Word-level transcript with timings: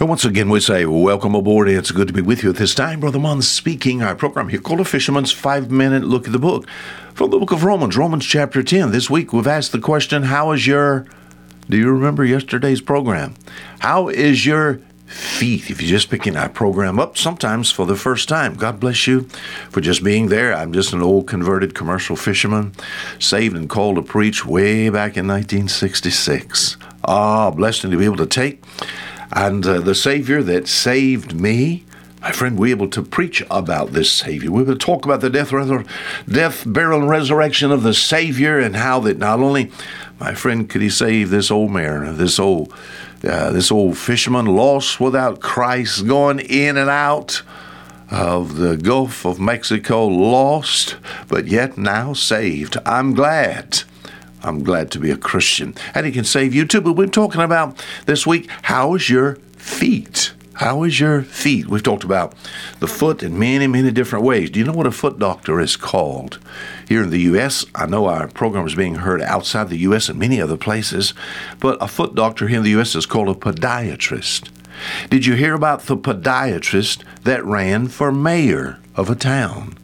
And 0.00 0.08
once 0.08 0.24
again, 0.24 0.48
we 0.48 0.60
say 0.60 0.86
welcome 0.86 1.34
aboard. 1.34 1.68
It's 1.68 1.90
good 1.90 2.08
to 2.08 2.14
be 2.14 2.22
with 2.22 2.42
you 2.42 2.48
at 2.48 2.56
this 2.56 2.74
time. 2.74 3.00
Brother 3.00 3.18
Mon 3.18 3.42
speaking. 3.42 4.02
Our 4.02 4.14
program 4.14 4.48
here 4.48 4.58
called 4.58 4.80
A 4.80 4.84
Fisherman's 4.86 5.30
Five 5.30 5.70
Minute 5.70 6.04
Look 6.04 6.24
at 6.24 6.32
the 6.32 6.38
Book 6.38 6.66
from 7.12 7.30
the 7.30 7.38
book 7.38 7.52
of 7.52 7.64
Romans, 7.64 7.98
Romans 7.98 8.24
chapter 8.24 8.62
10. 8.62 8.92
This 8.92 9.10
week 9.10 9.34
we've 9.34 9.46
asked 9.46 9.72
the 9.72 9.78
question 9.78 10.22
How 10.22 10.52
is 10.52 10.66
your, 10.66 11.04
do 11.68 11.76
you 11.76 11.90
remember 11.90 12.24
yesterday's 12.24 12.80
program? 12.80 13.34
How 13.80 14.08
is 14.08 14.46
your 14.46 14.80
feet? 15.04 15.68
If 15.68 15.82
you're 15.82 15.90
just 15.90 16.08
picking 16.08 16.34
our 16.34 16.48
program 16.48 16.98
up, 16.98 17.18
sometimes 17.18 17.70
for 17.70 17.84
the 17.84 17.94
first 17.94 18.26
time, 18.26 18.54
God 18.54 18.80
bless 18.80 19.06
you 19.06 19.24
for 19.68 19.82
just 19.82 20.02
being 20.02 20.30
there. 20.30 20.54
I'm 20.54 20.72
just 20.72 20.94
an 20.94 21.02
old 21.02 21.26
converted 21.26 21.74
commercial 21.74 22.16
fisherman, 22.16 22.72
saved 23.18 23.54
and 23.54 23.68
called 23.68 23.96
to 23.96 24.02
preach 24.02 24.46
way 24.46 24.88
back 24.88 25.18
in 25.18 25.28
1966. 25.28 26.78
Ah, 27.04 27.50
blessed 27.50 27.82
to 27.82 27.98
be 27.98 28.06
able 28.06 28.16
to 28.16 28.26
take 28.26 28.64
and 29.32 29.66
uh, 29.66 29.80
the 29.80 29.94
Savior 29.94 30.42
that 30.42 30.68
saved 30.68 31.34
me. 31.34 31.84
My 32.20 32.32
friend, 32.32 32.58
we're 32.58 32.74
able 32.74 32.90
to 32.90 33.02
preach 33.02 33.42
about 33.50 33.92
this 33.92 34.12
Savior. 34.12 34.50
We're 34.50 34.62
able 34.62 34.74
to 34.74 34.78
talk 34.78 35.06
about 35.06 35.22
the 35.22 35.30
death, 35.30 35.52
death, 36.28 36.64
burial, 36.66 37.00
and 37.00 37.08
resurrection 37.08 37.70
of 37.70 37.82
the 37.82 37.94
Savior, 37.94 38.58
and 38.58 38.76
how 38.76 39.00
that 39.00 39.16
not 39.16 39.40
only, 39.40 39.70
my 40.18 40.34
friend, 40.34 40.68
could 40.68 40.82
He 40.82 40.90
save 40.90 41.30
this 41.30 41.50
old 41.50 41.70
mariner, 41.70 42.12
this 42.12 42.38
old, 42.38 42.74
uh, 43.24 43.50
this 43.52 43.72
old 43.72 43.96
fisherman 43.96 44.44
lost 44.44 45.00
without 45.00 45.40
Christ, 45.40 46.06
going 46.06 46.40
in 46.40 46.76
and 46.76 46.90
out 46.90 47.40
of 48.10 48.56
the 48.56 48.76
Gulf 48.76 49.24
of 49.24 49.40
Mexico, 49.40 50.06
lost, 50.06 50.96
but 51.28 51.46
yet 51.46 51.78
now 51.78 52.12
saved. 52.12 52.76
I'm 52.84 53.14
glad. 53.14 53.84
I'm 54.42 54.62
glad 54.62 54.90
to 54.92 54.98
be 54.98 55.10
a 55.10 55.16
Christian. 55.16 55.74
And 55.94 56.06
He 56.06 56.12
can 56.12 56.24
save 56.24 56.54
you 56.54 56.64
too. 56.64 56.80
But 56.80 56.94
we're 56.94 57.06
talking 57.06 57.40
about 57.40 57.84
this 58.06 58.26
week 58.26 58.48
how 58.62 58.94
is 58.94 59.08
your 59.10 59.34
feet? 59.56 60.32
How 60.60 60.82
is 60.82 61.00
your 61.00 61.22
feet? 61.22 61.68
We've 61.68 61.82
talked 61.82 62.04
about 62.04 62.34
the 62.80 62.86
foot 62.86 63.22
in 63.22 63.38
many, 63.38 63.66
many 63.66 63.90
different 63.90 64.26
ways. 64.26 64.50
Do 64.50 64.58
you 64.58 64.66
know 64.66 64.74
what 64.74 64.86
a 64.86 64.90
foot 64.90 65.18
doctor 65.18 65.58
is 65.58 65.74
called? 65.74 66.38
Here 66.86 67.02
in 67.02 67.08
the 67.08 67.20
U.S., 67.20 67.64
I 67.74 67.86
know 67.86 68.04
our 68.04 68.28
program 68.28 68.66
is 68.66 68.74
being 68.74 68.96
heard 68.96 69.22
outside 69.22 69.70
the 69.70 69.78
U.S. 69.78 70.10
and 70.10 70.18
many 70.18 70.38
other 70.38 70.58
places, 70.58 71.14
but 71.60 71.78
a 71.80 71.88
foot 71.88 72.14
doctor 72.14 72.46
here 72.46 72.58
in 72.58 72.64
the 72.64 72.70
U.S. 72.70 72.94
is 72.94 73.06
called 73.06 73.30
a 73.30 73.34
podiatrist. 73.34 74.50
Did 75.08 75.24
you 75.24 75.34
hear 75.34 75.54
about 75.54 75.82
the 75.82 75.96
podiatrist 75.96 77.04
that 77.22 77.42
ran 77.44 77.88
for 77.88 78.12
mayor 78.12 78.80
of 78.96 79.08
a 79.08 79.14
town? 79.14 79.78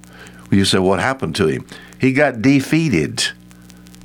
You 0.51 0.67
said, 0.67 0.81
what 0.81 1.01
happened 1.01 1.34
to 1.37 1.47
him? 1.47 1.67
He 1.99 2.12
got 2.12 2.43
defeated. 2.43 3.29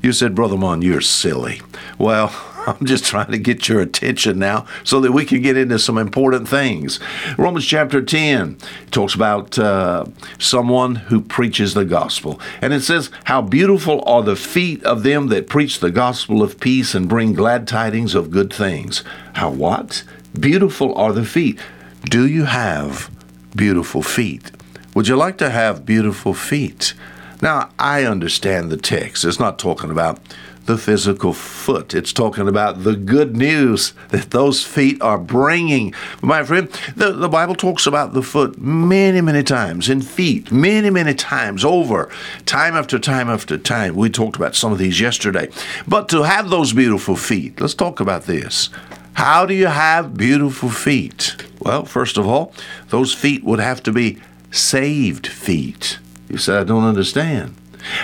You 0.01 0.13
said, 0.13 0.33
Brother 0.33 0.57
Mon, 0.57 0.81
you're 0.81 1.01
silly. 1.01 1.61
Well, 1.97 2.33
I'm 2.67 2.85
just 2.85 3.05
trying 3.05 3.31
to 3.31 3.37
get 3.37 3.67
your 3.67 3.81
attention 3.81 4.39
now 4.39 4.65
so 4.83 4.99
that 5.01 5.11
we 5.11 5.25
can 5.25 5.41
get 5.41 5.57
into 5.57 5.79
some 5.79 5.97
important 5.97 6.47
things. 6.47 6.99
Romans 7.37 7.65
chapter 7.65 8.01
10 8.01 8.57
talks 8.91 9.15
about 9.15 9.57
uh, 9.57 10.05
someone 10.37 10.95
who 10.95 11.21
preaches 11.21 11.73
the 11.73 11.85
gospel. 11.85 12.39
And 12.61 12.73
it 12.73 12.81
says, 12.81 13.09
How 13.25 13.41
beautiful 13.41 14.03
are 14.05 14.21
the 14.21 14.35
feet 14.35 14.83
of 14.83 15.03
them 15.03 15.27
that 15.27 15.49
preach 15.49 15.79
the 15.79 15.91
gospel 15.91 16.43
of 16.43 16.59
peace 16.59 16.93
and 16.93 17.09
bring 17.09 17.33
glad 17.33 17.67
tidings 17.67 18.15
of 18.15 18.31
good 18.31 18.53
things. 18.53 19.03
How 19.33 19.49
what? 19.49 20.03
Beautiful 20.39 20.95
are 20.95 21.13
the 21.13 21.25
feet. 21.25 21.59
Do 22.05 22.27
you 22.27 22.45
have 22.45 23.09
beautiful 23.55 24.01
feet? 24.01 24.51
Would 24.95 25.07
you 25.07 25.15
like 25.15 25.37
to 25.37 25.49
have 25.49 25.85
beautiful 25.85 26.33
feet? 26.33 26.93
Now, 27.41 27.69
I 27.79 28.03
understand 28.03 28.69
the 28.71 28.77
text. 28.77 29.25
It's 29.25 29.39
not 29.39 29.57
talking 29.57 29.89
about 29.89 30.19
the 30.65 30.77
physical 30.77 31.33
foot. 31.33 31.95
It's 31.95 32.13
talking 32.13 32.47
about 32.47 32.83
the 32.83 32.95
good 32.95 33.35
news 33.35 33.93
that 34.09 34.29
those 34.29 34.63
feet 34.63 35.01
are 35.01 35.17
bringing. 35.17 35.93
My 36.21 36.43
friend, 36.43 36.69
the, 36.95 37.11
the 37.11 37.29
Bible 37.29 37.55
talks 37.55 37.87
about 37.87 38.13
the 38.13 38.21
foot 38.21 38.59
many, 38.59 39.21
many 39.21 39.41
times, 39.41 39.89
and 39.89 40.05
feet, 40.05 40.51
many, 40.51 40.91
many 40.91 41.15
times 41.15 41.65
over, 41.65 42.11
time 42.45 42.75
after 42.75 42.99
time 42.99 43.27
after 43.27 43.57
time. 43.57 43.95
We 43.95 44.09
talked 44.11 44.35
about 44.35 44.55
some 44.55 44.71
of 44.71 44.77
these 44.77 44.99
yesterday. 44.99 45.49
But 45.87 46.09
to 46.09 46.23
have 46.23 46.49
those 46.49 46.73
beautiful 46.73 47.15
feet, 47.15 47.59
let's 47.59 47.73
talk 47.73 47.99
about 47.99 48.23
this. 48.23 48.69
How 49.13 49.47
do 49.47 49.53
you 49.55 49.67
have 49.67 50.15
beautiful 50.15 50.69
feet? 50.69 51.43
Well, 51.59 51.85
first 51.85 52.17
of 52.17 52.27
all, 52.27 52.53
those 52.89 53.13
feet 53.13 53.43
would 53.43 53.59
have 53.59 53.81
to 53.83 53.91
be 53.91 54.19
saved 54.51 55.25
feet. 55.25 55.97
You 56.31 56.37
said, 56.37 56.61
I 56.61 56.63
don't 56.63 56.85
understand. 56.85 57.55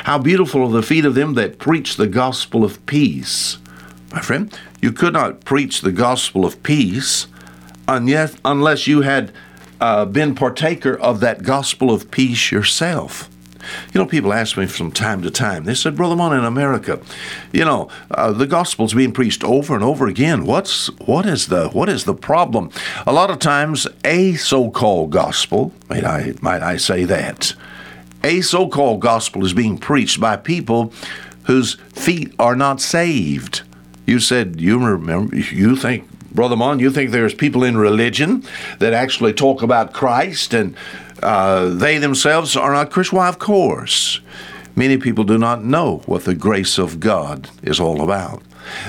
How 0.03 0.17
beautiful 0.17 0.63
are 0.63 0.71
the 0.71 0.83
feet 0.83 1.05
of 1.05 1.15
them 1.15 1.35
that 1.35 1.59
preach 1.59 1.95
the 1.95 2.07
gospel 2.07 2.65
of 2.65 2.85
peace. 2.85 3.57
My 4.11 4.19
friend, 4.19 4.53
you 4.81 4.91
could 4.91 5.13
not 5.13 5.45
preach 5.45 5.79
the 5.79 5.93
gospel 5.93 6.45
of 6.45 6.61
peace 6.61 7.27
unless 7.87 8.85
you 8.85 9.01
had 9.01 9.31
uh, 9.79 10.03
been 10.05 10.35
partaker 10.35 10.97
of 10.97 11.21
that 11.21 11.43
gospel 11.43 11.89
of 11.89 12.11
peace 12.11 12.51
yourself. 12.51 13.29
You 13.93 13.99
know, 13.99 14.05
people 14.05 14.33
ask 14.33 14.57
me 14.57 14.65
from 14.65 14.91
time 14.91 15.21
to 15.21 15.31
time, 15.31 15.65
they 15.65 15.73
said, 15.73 15.95
Brother 15.95 16.15
Mon, 16.15 16.37
in 16.37 16.43
America, 16.43 16.99
you 17.51 17.65
know, 17.65 17.89
uh, 18.11 18.31
the 18.31 18.47
gospel's 18.47 18.93
being 18.93 19.11
preached 19.11 19.43
over 19.43 19.73
and 19.75 19.83
over 19.83 20.07
again. 20.07 20.45
What's, 20.45 20.87
what, 20.99 21.25
is 21.25 21.47
the, 21.47 21.69
what 21.69 21.89
is 21.89 22.05
the 22.05 22.13
problem? 22.13 22.71
A 23.05 23.13
lot 23.13 23.29
of 23.29 23.39
times, 23.39 23.87
a 24.03 24.35
so 24.35 24.69
called 24.69 25.11
gospel, 25.11 25.73
might 25.89 26.05
I, 26.05 26.33
might 26.41 26.61
I 26.61 26.77
say 26.77 27.03
that, 27.05 27.53
a 28.23 28.41
so 28.41 28.67
called 28.67 28.99
gospel 28.99 29.45
is 29.45 29.53
being 29.53 29.77
preached 29.77 30.19
by 30.19 30.37
people 30.37 30.93
whose 31.43 31.75
feet 31.93 32.33
are 32.39 32.55
not 32.55 32.81
saved. 32.81 33.61
You 34.05 34.19
said, 34.19 34.59
you 34.59 34.83
remember, 34.83 35.35
you 35.35 35.75
think, 35.75 36.09
Brother 36.31 36.55
Mon, 36.55 36.79
you 36.79 36.91
think 36.91 37.11
there's 37.11 37.33
people 37.33 37.63
in 37.63 37.77
religion 37.77 38.43
that 38.79 38.93
actually 38.93 39.33
talk 39.33 39.61
about 39.61 39.93
Christ 39.93 40.53
and 40.53 40.75
uh, 41.23 41.69
they 41.69 41.97
themselves 41.97 42.55
are 42.55 42.73
not 42.73 42.91
Christian? 42.91 43.17
Why, 43.17 43.27
of 43.27 43.39
course. 43.39 44.21
Many 44.75 44.97
people 44.97 45.23
do 45.23 45.39
not 45.39 45.63
know 45.63 46.03
what 46.05 46.25
the 46.25 46.35
grace 46.35 46.77
of 46.77 46.99
God 46.99 47.49
is 47.63 47.79
all 47.79 48.03
about. 48.03 48.43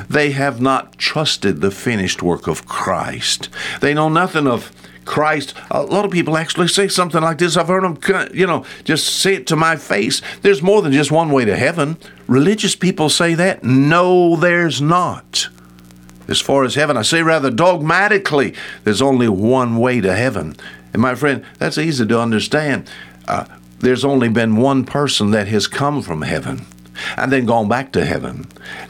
They 0.09 0.33
have 0.33 0.61
not 0.61 0.99
trusted 0.99 1.61
the 1.61 1.71
finished 1.71 2.23
work 2.23 2.47
of 2.47 2.67
Christ. 2.67 3.49
They 3.81 3.95
know 3.95 4.11
nothing 4.11 4.47
of 4.47 4.71
Christ. 5.09 5.55
A 5.71 5.83
lot 5.83 6.05
of 6.05 6.11
people 6.11 6.37
actually 6.37 6.69
say 6.69 6.87
something 6.87 7.23
like 7.23 7.39
this. 7.39 7.57
I've 7.57 7.69
heard 7.69 7.83
them, 7.83 8.29
you 8.33 8.47
know, 8.47 8.65
just 8.85 9.07
say 9.21 9.35
it 9.35 9.47
to 9.49 9.57
my 9.57 9.75
face. 9.77 10.21
There's 10.43 10.63
more 10.63 10.83
than 10.83 10.93
just 10.93 11.11
one 11.11 11.33
way 11.33 11.47
to 11.47 11.57
heaven. 11.57 11.97
Religious 12.27 12.77
people 12.77 13.09
say 13.09 13.35
that. 13.35 13.65
No, 13.65 14.37
there's 14.37 14.81
not. 14.81 15.49
As 16.29 16.41
far 16.41 16.63
as 16.65 16.75
heaven, 16.75 16.99
I 16.99 17.03
say 17.03 17.23
rather 17.23 17.51
dogmatically, 17.51 18.55
there's 18.85 19.01
only 19.01 19.29
one 19.29 19.79
way 19.79 20.01
to 20.03 20.15
heaven. 20.15 20.55
And 20.93 21.01
my 21.01 21.15
friend, 21.15 21.45
that's 21.59 21.79
easy 21.79 22.07
to 22.07 22.21
understand. 22.21 22.89
Uh, 23.27 23.47
there's 23.81 24.05
only 24.05 24.29
been 24.29 24.57
one 24.57 24.85
person 24.85 25.31
that 25.31 25.49
has 25.49 25.67
come 25.67 26.03
from 26.03 26.23
heaven 26.23 26.67
and 27.17 27.33
then 27.33 27.47
gone 27.47 27.69
back 27.69 27.93
to 27.93 28.05
heaven, 28.05 28.47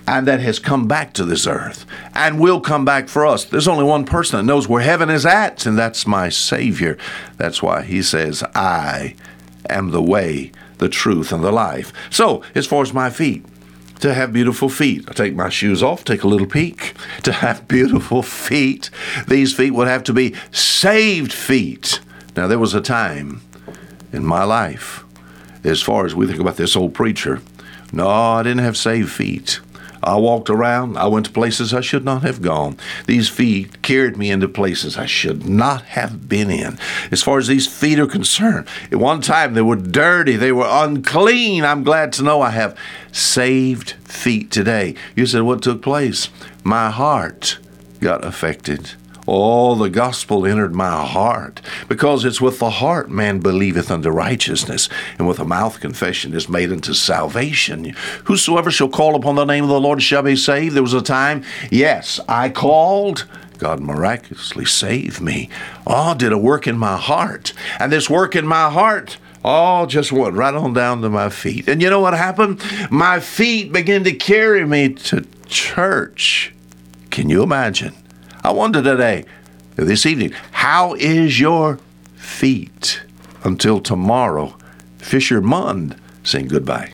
and 0.07 0.27
that 0.27 0.41
has 0.41 0.59
come 0.59 0.89
back 0.89 1.13
to 1.15 1.25
this 1.25 1.47
earth 1.47 1.85
and 2.15 2.41
will 2.41 2.61
come 2.61 2.85
back 2.85 3.09
for 3.09 3.27
us. 3.27 3.45
There's 3.45 3.69
only 3.69 3.85
one 3.85 4.05
person 4.05 4.39
that 4.39 4.51
knows 4.51 4.69
where 4.69 4.83
heaven 4.83 5.11
is 5.11 5.27
at, 5.27 5.67
and 5.67 5.79
that's 5.79 6.07
my 6.07 6.29
Savior. 6.29 6.97
That's 7.37 7.63
why 7.63 7.83
he 7.83 8.03
says, 8.03 8.43
I 8.55 9.15
am 9.69 9.91
the 9.91 10.03
way, 10.03 10.53
the 10.79 10.89
truth, 10.89 11.33
and 11.33 11.43
the 11.43 11.53
life. 11.53 11.93
So, 12.11 12.43
as 12.55 12.67
far 12.67 12.83
as 12.83 12.93
my 12.93 13.11
feet, 13.11 13.45
to 14.01 14.15
have 14.15 14.33
beautiful 14.33 14.69
feet. 14.69 15.05
I 15.09 15.13
take 15.13 15.35
my 15.35 15.49
shoes 15.49 15.83
off, 15.83 16.05
take 16.05 16.23
a 16.23 16.29
little 16.29 16.47
peek. 16.47 16.95
To 17.25 17.33
have 17.33 17.69
beautiful 17.69 18.23
feet, 18.23 18.91
these 19.27 19.53
feet 19.53 19.73
would 19.73 19.89
have 19.89 20.05
to 20.05 20.13
be 20.13 20.35
saved 20.51 21.33
feet. 21.33 22.01
Now, 22.37 22.47
there 22.47 22.59
was 22.59 22.75
a 22.75 22.81
time 22.81 23.43
in 24.13 24.25
my 24.25 24.45
life, 24.45 25.05
as 25.65 25.83
far 25.83 26.07
as 26.07 26.15
we 26.15 26.27
think 26.27 26.41
about 26.41 26.57
this 26.57 26.77
old 26.77 26.95
preacher, 26.95 27.43
no, 27.93 28.09
I 28.09 28.43
didn't 28.43 28.65
have 28.65 28.77
saved 28.77 29.11
feet. 29.11 29.61
I 30.03 30.17
walked 30.17 30.49
around. 30.49 30.97
I 30.97 31.07
went 31.07 31.27
to 31.27 31.33
places 31.33 31.75
I 31.75 31.81
should 31.81 32.05
not 32.05 32.23
have 32.23 32.41
gone. 32.41 32.77
These 33.07 33.29
feet 33.29 33.83
carried 33.83 34.17
me 34.17 34.31
into 34.31 34.49
places 34.49 34.97
I 34.97 35.07
should 35.07 35.49
not 35.49 35.83
have 35.83 36.29
been 36.29 36.51
in. 36.51 36.79
As 37.11 37.23
far 37.23 37.39
as 37.39 37.49
these 37.49 37.67
feet 37.67 37.99
are 37.99 38.07
concerned, 38.07 38.69
at 38.93 38.99
one 38.99 39.21
time 39.21 39.55
they 39.55 39.63
were 39.63 39.77
dirty, 39.77 40.37
they 40.37 40.53
were 40.53 40.69
unclean. 40.69 41.65
I'm 41.65 41.83
glad 41.83 42.13
to 42.15 42.23
know 42.23 42.41
I 42.41 42.51
have 42.51 42.79
saved 43.11 43.93
feet 44.05 44.51
today. 44.51 44.95
You 45.17 45.27
said, 45.27 45.43
What 45.43 45.63
took 45.63 45.83
place? 45.83 46.29
My 46.63 46.91
heart 46.91 47.59
got 48.01 48.25
affected. 48.25 48.93
Oh, 49.31 49.75
the 49.75 49.91
gospel 49.91 50.47
entered 50.47 50.75
my 50.75 51.05
heart, 51.05 51.61
because 51.87 52.25
it's 52.25 52.41
with 52.41 52.61
the 52.61 52.71
heart 52.71 53.11
man 53.11 53.41
believeth 53.41 53.91
unto 53.91 54.09
righteousness, 54.09 54.89
and 55.19 55.29
with 55.29 55.37
the 55.37 55.45
mouth 55.45 55.81
confession 55.81 56.33
is 56.33 56.49
made 56.49 56.73
unto 56.73 56.95
salvation. 56.95 57.95
Whosoever 58.25 58.71
shall 58.71 58.89
call 58.89 59.15
upon 59.15 59.35
the 59.35 59.45
name 59.45 59.65
of 59.65 59.69
the 59.69 59.79
Lord 59.79 60.03
shall 60.03 60.23
be 60.23 60.35
saved. 60.35 60.75
There 60.75 60.83
was 60.83 60.95
a 60.95 61.03
time, 61.03 61.45
yes, 61.71 62.21
I 62.27 62.49
called. 62.49 63.27
God 63.59 63.81
miraculously 63.81 64.65
saved 64.65 65.21
me. 65.21 65.51
Oh, 65.87 66.15
did 66.15 66.33
a 66.33 66.39
work 66.39 66.67
in 66.67 66.79
my 66.79 66.97
heart. 66.97 67.53
And 67.79 67.93
this 67.93 68.09
work 68.09 68.35
in 68.35 68.47
my 68.47 68.71
heart, 68.71 69.19
all 69.45 69.87
just 69.87 70.11
went 70.11 70.37
right 70.37 70.55
on 70.55 70.73
down 70.73 71.03
to 71.03 71.11
my 71.11 71.29
feet. 71.29 71.69
And 71.69 71.83
you 71.83 71.91
know 71.91 72.01
what 72.01 72.15
happened? 72.15 72.63
My 72.91 73.21
feet 73.21 73.73
began 73.75 74.05
to 74.05 74.13
carry 74.15 74.65
me 74.65 74.95
to 74.95 75.27
church. 75.49 76.55
Can 77.11 77.29
you 77.29 77.43
imagine? 77.43 77.95
I 78.43 78.53
wonder 78.53 78.83
today, 78.83 79.25
this 79.77 80.07
evening. 80.07 80.33
How 80.53 80.95
is 80.95 81.41
your 81.41 81.79
feet? 82.15 83.03
Until 83.45 83.81
tomorrow, 83.81 84.57
Fisher 84.99 85.41
Mund 85.41 85.97
saying 86.25 86.49
goodbye. 86.49 86.87